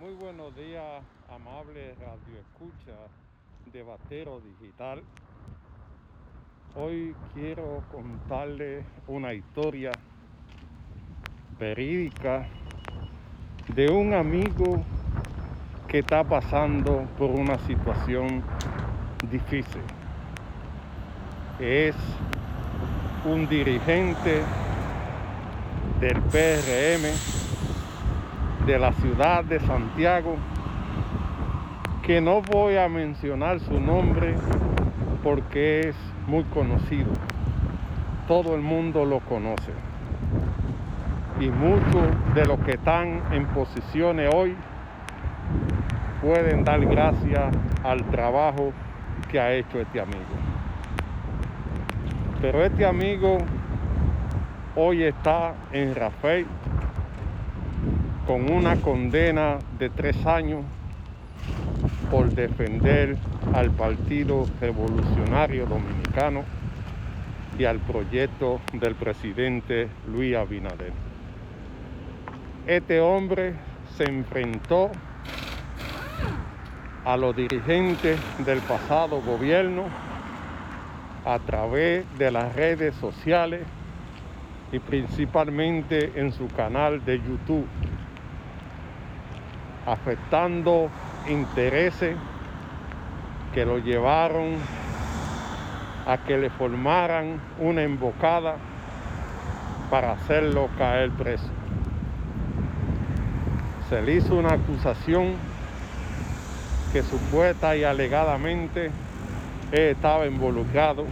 [0.00, 2.96] Muy buenos días, amable radio escucha
[3.70, 5.02] de Batero Digital.
[6.74, 9.92] Hoy quiero contarle una historia
[11.58, 12.48] verídica
[13.74, 14.82] de un amigo
[15.86, 18.42] que está pasando por una situación
[19.30, 19.82] difícil.
[21.58, 21.94] Es
[23.26, 24.42] un dirigente
[26.00, 27.40] del PRM
[28.66, 30.36] de la ciudad de Santiago,
[32.02, 34.34] que no voy a mencionar su nombre
[35.22, 35.96] porque es
[36.26, 37.10] muy conocido.
[38.28, 39.72] Todo el mundo lo conoce.
[41.40, 44.54] Y muchos de los que están en posiciones hoy
[46.22, 48.72] pueden dar gracias al trabajo
[49.30, 50.18] que ha hecho este amigo.
[52.42, 53.38] Pero este amigo
[54.76, 56.46] hoy está en Rafael
[58.30, 60.64] con una condena de tres años
[62.12, 63.16] por defender
[63.52, 66.44] al Partido Revolucionario Dominicano
[67.58, 70.92] y al proyecto del presidente Luis Abinader.
[72.68, 73.54] Este hombre
[73.96, 74.92] se enfrentó
[77.04, 79.86] a los dirigentes del pasado gobierno
[81.24, 83.62] a través de las redes sociales
[84.70, 87.66] y principalmente en su canal de YouTube
[89.90, 90.88] afectando
[91.28, 92.16] intereses
[93.52, 94.54] que lo llevaron
[96.06, 98.56] a que le formaran una embocada
[99.90, 101.48] para hacerlo caer preso.
[103.88, 105.34] Se le hizo una acusación
[106.92, 108.86] que supuesta y alegadamente
[109.72, 111.04] él estaba involucrado,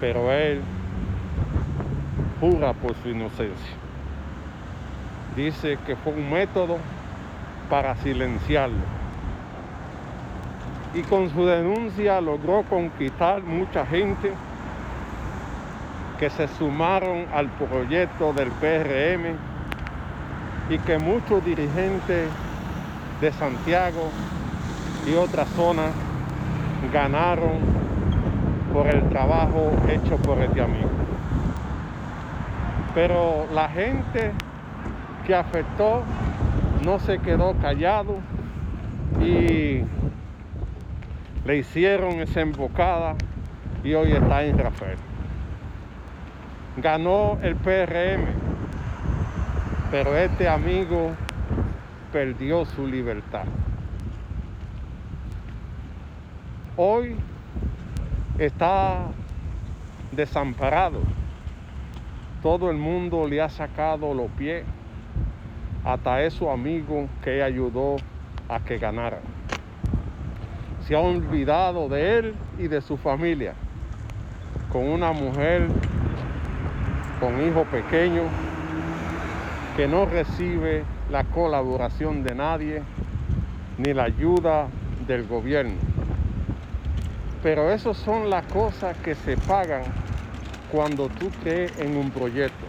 [0.00, 0.60] pero él
[2.40, 3.76] jura por su inocencia.
[5.36, 6.78] Dice que fue un método
[7.68, 8.76] para silenciarlo.
[10.94, 14.32] Y con su denuncia logró conquistar mucha gente
[16.18, 19.36] que se sumaron al proyecto del PRM
[20.70, 22.28] y que muchos dirigentes
[23.20, 24.10] de Santiago
[25.06, 25.92] y otras zonas
[26.92, 27.58] ganaron
[28.72, 30.90] por el trabajo hecho por este amigo.
[32.94, 34.32] Pero la gente
[35.26, 36.02] que afectó
[36.84, 38.16] no se quedó callado
[39.20, 39.82] y
[41.44, 43.16] le hicieron esa embocada
[43.82, 44.98] y hoy está en Rafael.
[46.76, 48.26] Ganó el PRM,
[49.90, 51.12] pero este amigo
[52.12, 53.44] perdió su libertad.
[56.76, 57.16] Hoy
[58.38, 59.06] está
[60.12, 61.00] desamparado.
[62.42, 64.64] Todo el mundo le ha sacado los pies
[65.84, 67.96] hasta esos amigos que ayudó
[68.48, 69.20] a que ganara.
[70.86, 73.54] Se ha olvidado de él y de su familia,
[74.70, 75.68] con una mujer
[77.20, 78.22] con hijo pequeño
[79.76, 82.82] que no recibe la colaboración de nadie
[83.76, 84.68] ni la ayuda
[85.06, 85.76] del gobierno.
[87.42, 89.82] Pero esas son las cosas que se pagan
[90.70, 92.66] cuando tú crees en un proyecto.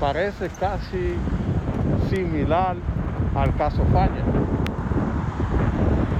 [0.00, 1.14] Parece casi
[2.08, 2.76] similar
[3.34, 4.24] al caso Falla,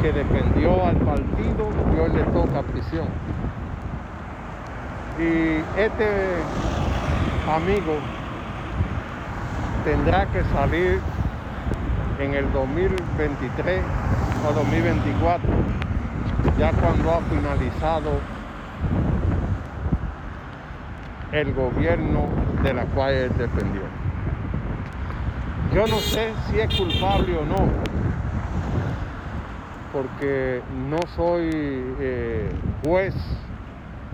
[0.00, 3.06] que defendió al partido y hoy le toca prisión.
[5.18, 6.06] Y este
[7.54, 7.94] amigo
[9.84, 11.00] tendrá que salir
[12.18, 13.82] en el 2023
[14.48, 15.48] o 2024,
[16.58, 18.10] ya cuando ha finalizado
[21.32, 22.28] el gobierno
[22.62, 24.01] de la cual él defendió.
[25.74, 27.56] Yo no sé si es culpable o no,
[29.90, 30.60] porque
[30.90, 32.50] no soy eh,
[32.84, 33.14] juez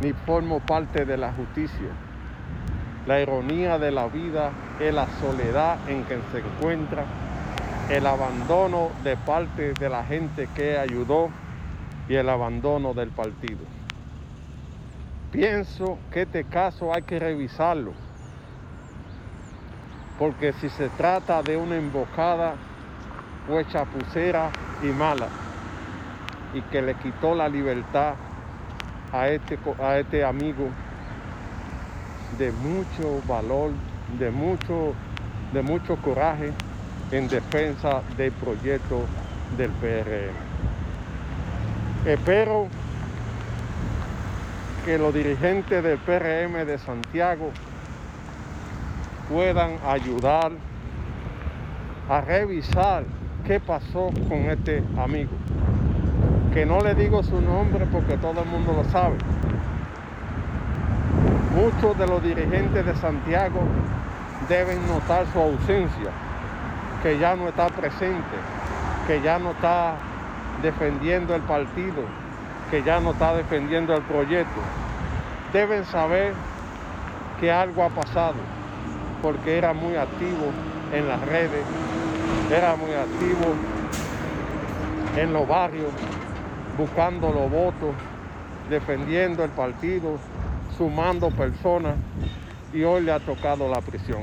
[0.00, 1.88] ni formo parte de la justicia.
[3.08, 7.04] La ironía de la vida es la soledad en que se encuentra,
[7.90, 11.28] el abandono de parte de la gente que ayudó
[12.08, 13.64] y el abandono del partido.
[15.32, 18.07] Pienso que este caso hay que revisarlo
[20.18, 22.54] porque si se trata de una embocada,
[23.46, 24.50] fue chapucera
[24.82, 25.28] y mala,
[26.52, 28.14] y que le quitó la libertad
[29.12, 30.68] a este, a este amigo
[32.36, 33.70] de mucho valor,
[34.18, 34.94] de mucho,
[35.52, 36.52] de mucho coraje
[37.12, 39.02] en defensa del proyecto
[39.56, 40.34] del PRM.
[42.06, 42.68] Espero
[44.84, 47.50] que los dirigentes del PRM de Santiago
[49.28, 50.52] puedan ayudar
[52.08, 53.04] a revisar
[53.46, 55.30] qué pasó con este amigo.
[56.52, 59.16] Que no le digo su nombre porque todo el mundo lo sabe.
[61.54, 63.60] Muchos de los dirigentes de Santiago
[64.48, 66.10] deben notar su ausencia,
[67.02, 68.36] que ya no está presente,
[69.06, 69.96] que ya no está
[70.62, 72.02] defendiendo el partido,
[72.70, 74.60] que ya no está defendiendo el proyecto.
[75.52, 76.32] Deben saber
[77.40, 78.36] que algo ha pasado,
[79.22, 80.52] porque era muy activo
[80.92, 81.64] en las redes,
[82.50, 83.54] era muy activo
[85.16, 85.90] en los barrios,
[86.76, 87.94] buscando los votos,
[88.70, 90.18] defendiendo el partido,
[90.76, 91.96] sumando personas
[92.72, 94.22] y hoy le ha tocado la prisión.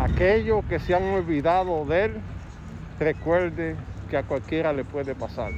[0.00, 2.12] Aquellos que se han olvidado de él,
[3.00, 3.76] recuerde
[4.08, 5.50] que a cualquiera le puede pasar.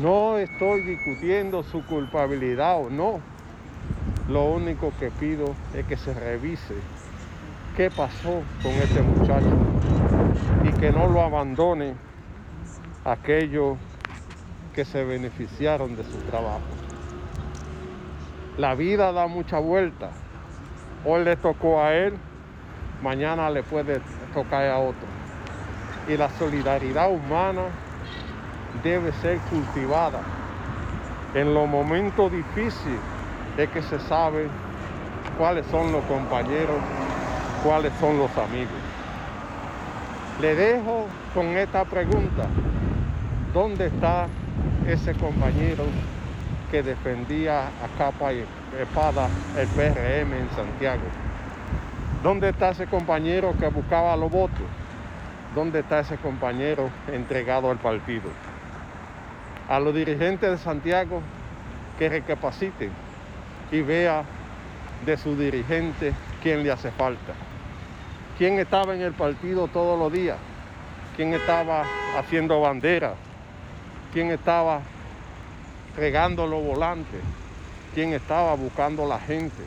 [0.00, 3.20] No estoy discutiendo su culpabilidad o no.
[4.28, 6.74] Lo único que pido es que se revise
[7.76, 9.56] qué pasó con este muchacho
[10.64, 11.94] y que no lo abandone
[13.04, 13.78] aquellos
[14.74, 16.60] que se beneficiaron de su trabajo.
[18.58, 20.10] La vida da mucha vuelta.
[21.04, 22.14] Hoy le tocó a él,
[23.02, 24.00] mañana le puede
[24.34, 25.06] tocar a otro.
[26.08, 27.62] Y la solidaridad humana
[28.82, 30.20] debe ser cultivada.
[31.34, 33.15] En los momentos difíciles
[33.56, 34.48] es que se sabe
[35.38, 36.76] cuáles son los compañeros,
[37.64, 38.74] cuáles son los amigos.
[40.40, 42.46] Le dejo con esta pregunta.
[43.54, 44.26] ¿Dónde está
[44.86, 45.84] ese compañero
[46.70, 48.44] que defendía a capa y
[48.78, 51.04] espada el PRM en Santiago?
[52.22, 54.66] ¿Dónde está ese compañero que buscaba los votos?
[55.54, 58.28] ¿Dónde está ese compañero entregado al partido?
[59.70, 61.22] A los dirigentes de Santiago
[61.98, 63.05] que recapaciten
[63.70, 64.24] y vea
[65.04, 67.32] de su dirigente quién le hace falta.
[68.38, 70.36] ¿Quién estaba en el partido todos los días?
[71.16, 71.84] ¿Quién estaba
[72.18, 73.14] haciendo bandera?
[74.12, 74.80] ¿Quién estaba
[75.96, 77.20] regando los volantes?
[77.94, 79.62] ¿Quién estaba buscando la gente?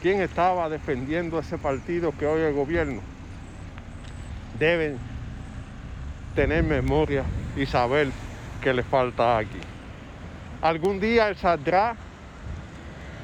[0.00, 3.00] ¿Quién estaba defendiendo ese partido que hoy el gobierno?
[4.58, 4.98] Deben
[6.34, 7.24] tener memoria
[7.56, 8.08] y saber
[8.62, 9.60] que le falta aquí.
[10.62, 11.94] Algún día él saldrá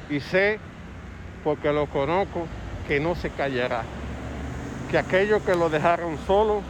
[0.09, 0.59] y sé,
[1.43, 2.47] porque lo conozco,
[2.87, 3.83] que no se callará.
[4.89, 6.61] Que aquellos que lo dejaron solo,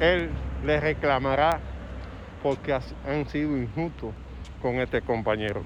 [0.00, 0.28] él
[0.64, 1.60] le reclamará
[2.42, 4.12] porque han sido injustos
[4.60, 5.62] con este compañero.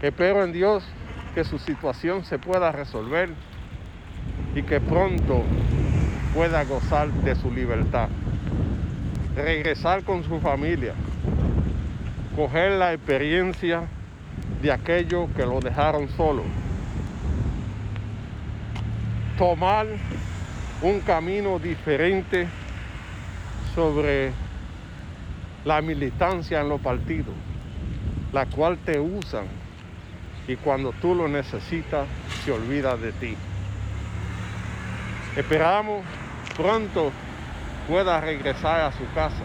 [0.00, 0.84] Espero en Dios
[1.34, 3.30] que su situación se pueda resolver
[4.54, 5.42] y que pronto
[6.34, 8.08] pueda gozar de su libertad.
[9.36, 10.94] Regresar con su familia,
[12.36, 13.84] coger la experiencia
[14.62, 16.44] de aquellos que lo dejaron solo,
[19.36, 19.86] tomar
[20.80, 22.46] un camino diferente
[23.74, 24.32] sobre
[25.64, 27.34] la militancia en los partidos,
[28.32, 29.46] la cual te usan
[30.46, 32.06] y cuando tú lo necesitas
[32.44, 33.36] se olvida de ti.
[35.36, 36.04] Esperamos
[36.56, 37.10] pronto
[37.88, 39.42] pueda regresar a su casa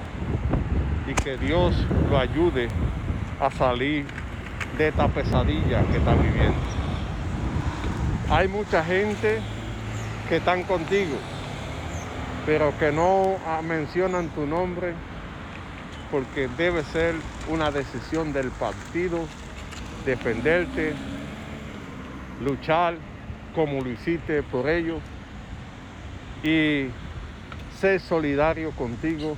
[1.08, 1.74] y que Dios
[2.10, 2.68] lo ayude
[3.40, 4.06] a salir
[4.78, 6.60] de esta pesadilla que está viviendo.
[8.30, 9.40] Hay mucha gente
[10.30, 11.18] que están contigo,
[12.46, 14.94] pero que no mencionan tu nombre
[16.12, 17.16] porque debe ser
[17.50, 19.28] una decisión del partido
[20.06, 20.94] defenderte,
[22.44, 22.96] luchar
[23.54, 25.02] como lo hiciste por ellos
[26.44, 26.88] y
[27.80, 29.36] ser solidario contigo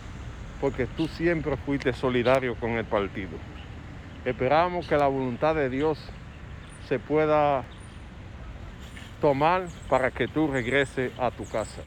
[0.61, 3.37] porque tú siempre fuiste solidario con el partido.
[4.25, 5.97] Esperamos que la voluntad de Dios
[6.87, 7.63] se pueda
[9.21, 11.77] tomar para que tú regreses a tu casa.